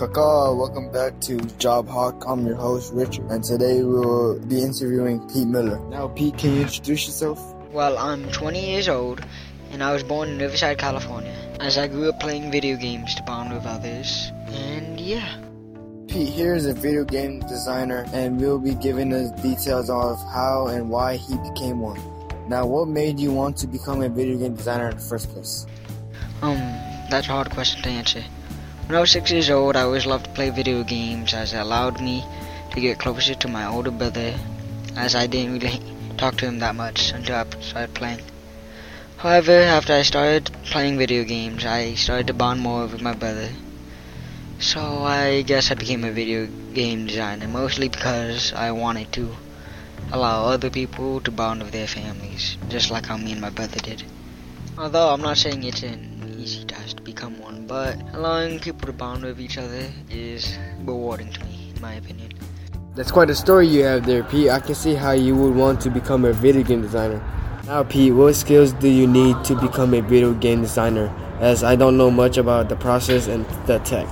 Kaka, 0.00 0.54
welcome 0.54 0.90
back 0.90 1.20
to 1.20 1.36
Job 1.58 1.86
Hawk. 1.86 2.24
I'm 2.26 2.46
your 2.46 2.56
host, 2.56 2.90
Richard, 2.94 3.30
and 3.30 3.44
today 3.44 3.82
we'll 3.82 4.40
be 4.46 4.62
interviewing 4.62 5.20
Pete 5.28 5.46
Miller. 5.46 5.78
Now, 5.90 6.08
Pete, 6.08 6.38
can 6.38 6.54
you 6.54 6.62
introduce 6.62 7.06
yourself? 7.06 7.38
Well, 7.70 7.98
I'm 7.98 8.26
20 8.32 8.66
years 8.66 8.88
old, 8.88 9.22
and 9.70 9.82
I 9.82 9.92
was 9.92 10.02
born 10.02 10.30
in 10.30 10.38
Riverside, 10.38 10.78
California. 10.78 11.36
As 11.60 11.76
I 11.76 11.86
grew 11.86 12.08
up 12.08 12.18
playing 12.18 12.50
video 12.50 12.78
games 12.78 13.14
to 13.16 13.22
bond 13.24 13.52
with 13.52 13.66
others, 13.66 14.32
and 14.46 14.98
yeah. 14.98 15.36
Pete 16.08 16.30
here 16.30 16.54
is 16.54 16.64
a 16.64 16.72
video 16.72 17.04
game 17.04 17.40
designer, 17.40 18.06
and 18.14 18.40
we'll 18.40 18.58
be 18.58 18.76
giving 18.76 19.12
us 19.12 19.30
details 19.42 19.90
of 19.90 20.18
how 20.32 20.68
and 20.68 20.88
why 20.88 21.16
he 21.16 21.36
became 21.50 21.78
one. 21.78 22.00
Now, 22.48 22.64
what 22.64 22.88
made 22.88 23.20
you 23.20 23.32
want 23.32 23.58
to 23.58 23.66
become 23.66 24.00
a 24.00 24.08
video 24.08 24.38
game 24.38 24.54
designer 24.54 24.88
in 24.88 24.96
the 24.96 25.02
first 25.02 25.28
place? 25.28 25.66
Um, 26.40 26.56
that's 27.10 27.28
a 27.28 27.32
hard 27.32 27.50
question 27.50 27.82
to 27.82 27.90
answer. 27.90 28.24
When 28.90 28.96
I 28.96 29.02
was 29.02 29.12
six 29.12 29.30
years 29.30 29.50
old, 29.50 29.76
I 29.76 29.82
always 29.82 30.04
loved 30.04 30.24
to 30.24 30.32
play 30.32 30.50
video 30.50 30.82
games 30.82 31.32
as 31.32 31.52
it 31.52 31.58
allowed 31.58 32.00
me 32.00 32.24
to 32.74 32.80
get 32.80 32.98
closer 32.98 33.36
to 33.36 33.46
my 33.46 33.64
older 33.64 33.92
brother, 33.92 34.34
as 34.96 35.14
I 35.14 35.28
didn't 35.28 35.60
really 35.60 35.80
talk 36.16 36.34
to 36.38 36.46
him 36.46 36.58
that 36.58 36.74
much 36.74 37.12
until 37.12 37.36
I 37.36 37.60
started 37.60 37.94
playing. 37.94 38.22
However, 39.18 39.52
after 39.52 39.92
I 39.92 40.02
started 40.02 40.50
playing 40.64 40.98
video 40.98 41.22
games, 41.22 41.64
I 41.64 41.94
started 41.94 42.26
to 42.26 42.34
bond 42.34 42.62
more 42.62 42.84
with 42.88 43.00
my 43.00 43.14
brother. 43.14 43.50
So 44.58 45.04
I 45.04 45.42
guess 45.42 45.70
I 45.70 45.74
became 45.74 46.02
a 46.02 46.10
video 46.10 46.48
game 46.74 47.06
designer, 47.06 47.46
mostly 47.46 47.88
because 47.88 48.52
I 48.54 48.72
wanted 48.72 49.12
to 49.12 49.36
allow 50.10 50.46
other 50.46 50.68
people 50.68 51.20
to 51.20 51.30
bond 51.30 51.62
with 51.62 51.70
their 51.70 51.86
families, 51.86 52.56
just 52.68 52.90
like 52.90 53.06
how 53.06 53.18
me 53.18 53.30
and 53.30 53.40
my 53.40 53.50
brother 53.50 53.78
did. 53.78 54.02
Although 54.76 55.10
I'm 55.10 55.22
not 55.22 55.38
saying 55.38 55.62
it's 55.62 55.84
an 55.84 56.19
become 57.12 57.40
one, 57.40 57.66
but 57.66 57.96
allowing 58.14 58.60
people 58.60 58.86
to 58.86 58.92
bond 58.92 59.24
with 59.24 59.40
each 59.40 59.58
other 59.58 59.84
is 60.10 60.56
rewarding 60.84 61.30
to 61.32 61.44
me, 61.44 61.72
in 61.74 61.80
my 61.82 61.94
opinion. 61.94 62.30
That's 62.94 63.10
quite 63.10 63.30
a 63.30 63.34
story 63.34 63.66
you 63.66 63.82
have 63.82 64.06
there, 64.06 64.22
Pete. 64.22 64.50
I 64.50 64.60
can 64.60 64.76
see 64.76 64.94
how 64.94 65.12
you 65.12 65.34
would 65.34 65.54
want 65.54 65.80
to 65.82 65.90
become 65.90 66.24
a 66.24 66.32
video 66.32 66.62
game 66.62 66.82
designer. 66.82 67.20
Now, 67.66 67.82
Pete, 67.82 68.14
what 68.14 68.34
skills 68.34 68.72
do 68.74 68.88
you 68.88 69.06
need 69.06 69.42
to 69.44 69.54
become 69.56 69.92
a 69.94 70.00
video 70.00 70.34
game 70.34 70.62
designer? 70.62 71.08
As 71.40 71.64
I 71.64 71.74
don't 71.74 71.96
know 71.96 72.10
much 72.10 72.36
about 72.36 72.68
the 72.68 72.76
process 72.76 73.26
and 73.26 73.44
the 73.66 73.78
tech. 73.80 74.06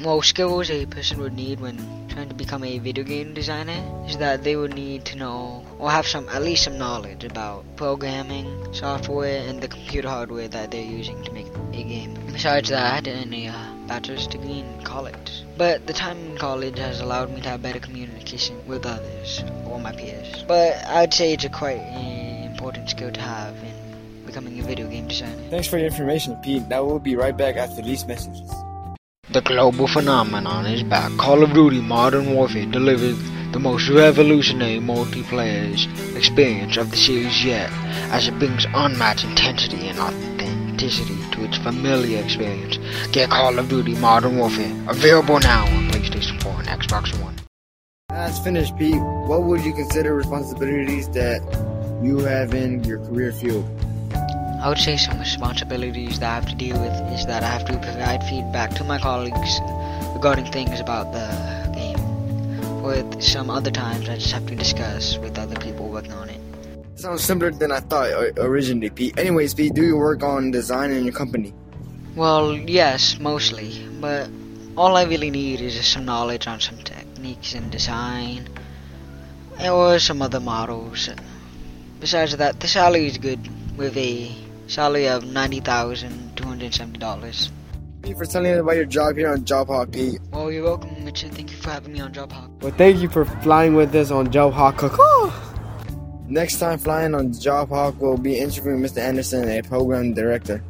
Well, 0.00 0.20
skills 0.20 0.70
a 0.70 0.84
person 0.84 1.20
would 1.20 1.34
need 1.34 1.60
when 1.60 1.76
trying 2.12 2.28
to 2.28 2.34
become 2.34 2.62
a 2.62 2.78
video 2.78 3.04
game 3.04 3.32
designer 3.32 3.80
is 4.06 4.18
that 4.18 4.44
they 4.44 4.54
would 4.54 4.74
need 4.74 5.04
to 5.06 5.16
know 5.16 5.64
or 5.78 5.90
have 5.90 6.06
some 6.06 6.28
at 6.28 6.42
least 6.42 6.64
some 6.64 6.76
knowledge 6.76 7.24
about 7.24 7.64
programming 7.76 8.46
software 8.74 9.48
and 9.48 9.62
the 9.62 9.68
computer 9.68 10.08
hardware 10.08 10.46
that 10.48 10.70
they're 10.70 10.84
using 10.84 11.22
to 11.24 11.32
make 11.32 11.46
a 11.72 11.82
game. 11.82 12.14
Besides 12.30 12.68
that, 12.68 12.82
I 12.82 12.94
had 12.96 13.06
a 13.08 13.46
uh, 13.46 13.86
bachelor's 13.86 14.26
degree 14.26 14.60
in 14.60 14.84
college, 14.84 15.42
but 15.56 15.86
the 15.86 15.92
time 15.94 16.18
in 16.26 16.36
college 16.36 16.78
has 16.78 17.00
allowed 17.00 17.30
me 17.30 17.40
to 17.40 17.48
have 17.48 17.62
better 17.62 17.80
communication 17.80 18.56
with 18.66 18.84
others 18.84 19.42
or 19.66 19.80
my 19.80 19.92
peers. 19.92 20.44
But 20.46 20.84
I'd 20.86 21.14
say 21.14 21.32
it's 21.32 21.44
a 21.44 21.48
quite 21.48 21.80
uh, 21.80 22.50
important 22.50 22.90
skill 22.90 23.10
to 23.10 23.20
have 23.20 23.56
in 23.56 24.26
becoming 24.26 24.60
a 24.60 24.62
video 24.62 24.86
game 24.88 25.08
designer. 25.08 25.42
Thanks 25.48 25.66
for 25.66 25.78
your 25.78 25.86
information, 25.86 26.36
Pete. 26.44 26.68
Now 26.68 26.84
we'll 26.84 26.98
be 26.98 27.16
right 27.16 27.36
back 27.36 27.56
after 27.56 27.80
these 27.80 28.06
messages. 28.06 28.50
The 29.32 29.40
global 29.40 29.86
phenomenon 29.86 30.66
is 30.66 30.82
back. 30.82 31.10
Call 31.16 31.42
of 31.42 31.54
Duty 31.54 31.80
Modern 31.80 32.34
Warfare 32.34 32.66
delivers 32.66 33.16
the 33.52 33.58
most 33.58 33.88
revolutionary 33.88 34.78
multiplayer 34.78 35.72
experience 36.14 36.76
of 36.76 36.90
the 36.90 36.98
series 36.98 37.42
yet, 37.42 37.70
as 38.12 38.28
it 38.28 38.38
brings 38.38 38.66
unmatched 38.74 39.24
intensity 39.24 39.88
and 39.88 39.98
authenticity 39.98 41.16
to 41.30 41.44
its 41.46 41.56
familiar 41.56 42.22
experience. 42.22 42.76
Get 43.12 43.30
Call 43.30 43.58
of 43.58 43.70
Duty 43.70 43.94
Modern 43.94 44.36
Warfare, 44.36 44.70
available 44.90 45.40
now 45.40 45.64
on 45.64 45.88
PlayStation 45.88 46.38
4 46.42 46.52
and 46.52 46.68
Xbox 46.68 47.18
One. 47.22 47.36
That's 48.10 48.38
finished, 48.38 48.76
Pete. 48.76 49.00
What 49.00 49.44
would 49.44 49.64
you 49.64 49.72
consider 49.72 50.14
responsibilities 50.14 51.08
that 51.10 51.40
you 52.02 52.18
have 52.18 52.52
in 52.52 52.84
your 52.84 52.98
career 52.98 53.32
field? 53.32 53.64
I 54.62 54.68
would 54.68 54.78
say 54.78 54.96
some 54.96 55.18
responsibilities 55.18 56.20
that 56.20 56.30
I 56.30 56.34
have 56.36 56.46
to 56.46 56.54
deal 56.54 56.80
with 56.80 56.92
is 57.12 57.26
that 57.26 57.42
I 57.42 57.48
have 57.48 57.64
to 57.64 57.72
provide 57.78 58.22
feedback 58.28 58.70
to 58.76 58.84
my 58.84 58.96
colleagues 58.96 59.60
regarding 60.14 60.44
things 60.52 60.78
about 60.78 61.12
the 61.12 61.26
game. 61.74 62.80
With 62.80 63.20
some 63.20 63.50
other 63.50 63.72
times, 63.72 64.08
I 64.08 64.14
just 64.14 64.30
have 64.30 64.46
to 64.46 64.54
discuss 64.54 65.18
with 65.18 65.36
other 65.36 65.56
people 65.56 65.88
working 65.88 66.12
on 66.12 66.28
it. 66.28 66.40
Sounds 66.94 67.24
simpler 67.24 67.50
than 67.50 67.72
I 67.72 67.80
thought 67.80 68.12
originally, 68.38 68.88
Pete. 68.90 69.18
Anyways, 69.18 69.52
Pete, 69.52 69.74
do 69.74 69.82
you 69.82 69.96
work 69.96 70.22
on 70.22 70.52
design 70.52 70.92
in 70.92 71.02
your 71.06 71.12
company? 71.12 71.52
Well, 72.14 72.54
yes, 72.54 73.18
mostly. 73.18 73.84
But 74.00 74.30
all 74.76 74.96
I 74.96 75.02
really 75.02 75.32
need 75.32 75.60
is 75.60 75.84
some 75.84 76.04
knowledge 76.04 76.46
on 76.46 76.60
some 76.60 76.78
techniques 76.78 77.52
in 77.54 77.68
design 77.70 78.48
or 79.60 79.98
some 79.98 80.22
other 80.22 80.38
models. 80.38 81.08
Besides 81.98 82.36
that, 82.36 82.60
the 82.60 82.68
salary 82.68 83.08
is 83.08 83.18
good 83.18 83.40
with 83.76 83.96
a 83.96 84.30
salary 84.66 85.08
of 85.08 85.24
$90,270. 85.24 87.50
Thank 88.02 88.06
you 88.06 88.16
for 88.16 88.24
telling 88.24 88.52
us 88.52 88.60
about 88.60 88.76
your 88.76 88.84
job 88.84 89.16
here 89.16 89.30
on 89.30 89.44
Job 89.44 89.68
Hawk, 89.68 89.92
Pete. 89.92 90.18
Well, 90.32 90.50
you're 90.50 90.64
welcome, 90.64 91.04
Mitchell. 91.04 91.30
Thank 91.30 91.52
you 91.52 91.56
for 91.58 91.70
having 91.70 91.92
me 91.92 92.00
on 92.00 92.12
Job 92.12 92.32
Hawk. 92.32 92.50
Well, 92.60 92.72
thank 92.72 93.00
you 93.00 93.08
for 93.08 93.24
flying 93.24 93.74
with 93.74 93.94
us 93.94 94.10
on 94.10 94.32
Job 94.32 94.54
Hawk. 94.54 94.82
Next 96.26 96.58
time 96.58 96.78
flying 96.78 97.14
on 97.14 97.32
Job 97.32 97.68
Hawk, 97.68 97.94
we'll 98.00 98.16
be 98.16 98.38
interviewing 98.38 98.80
Mr. 98.80 98.98
Anderson, 98.98 99.48
a 99.48 99.62
program 99.62 100.14
director. 100.14 100.64